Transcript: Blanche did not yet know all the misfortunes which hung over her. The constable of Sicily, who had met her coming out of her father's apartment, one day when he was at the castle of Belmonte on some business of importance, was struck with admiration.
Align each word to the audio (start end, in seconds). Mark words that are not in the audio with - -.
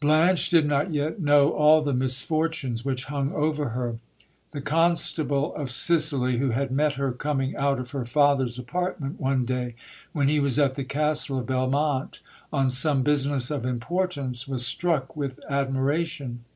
Blanche 0.00 0.48
did 0.48 0.64
not 0.66 0.90
yet 0.94 1.20
know 1.20 1.50
all 1.50 1.82
the 1.82 1.92
misfortunes 1.92 2.82
which 2.82 3.04
hung 3.12 3.30
over 3.34 3.68
her. 3.76 3.98
The 4.52 4.62
constable 4.62 5.54
of 5.54 5.70
Sicily, 5.70 6.38
who 6.38 6.48
had 6.52 6.70
met 6.70 6.94
her 6.94 7.12
coming 7.12 7.54
out 7.56 7.78
of 7.78 7.90
her 7.90 8.06
father's 8.06 8.58
apartment, 8.58 9.20
one 9.20 9.44
day 9.44 9.74
when 10.14 10.28
he 10.30 10.40
was 10.40 10.58
at 10.58 10.76
the 10.76 10.84
castle 10.84 11.40
of 11.40 11.46
Belmonte 11.46 12.20
on 12.50 12.70
some 12.70 13.02
business 13.02 13.50
of 13.50 13.66
importance, 13.66 14.48
was 14.48 14.64
struck 14.64 15.14
with 15.14 15.38
admiration. 15.46 16.46